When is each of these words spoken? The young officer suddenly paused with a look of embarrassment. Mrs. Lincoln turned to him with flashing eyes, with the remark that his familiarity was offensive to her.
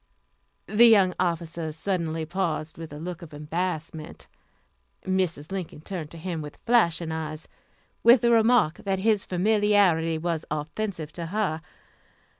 The 0.65 0.87
young 0.87 1.13
officer 1.19 1.71
suddenly 1.71 2.25
paused 2.25 2.75
with 2.79 2.91
a 2.91 2.97
look 2.97 3.21
of 3.21 3.35
embarrassment. 3.35 4.27
Mrs. 5.05 5.51
Lincoln 5.51 5.81
turned 5.81 6.09
to 6.09 6.17
him 6.17 6.41
with 6.41 6.57
flashing 6.65 7.11
eyes, 7.11 7.47
with 8.01 8.21
the 8.21 8.31
remark 8.31 8.77
that 8.77 8.97
his 8.97 9.23
familiarity 9.25 10.17
was 10.17 10.43
offensive 10.49 11.11
to 11.13 11.27
her. 11.27 11.61